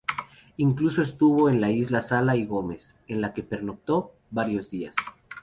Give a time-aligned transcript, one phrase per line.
[0.57, 4.95] Incluso estuvo en la Isla Sala y Gómez, en la que pernoctó varios días.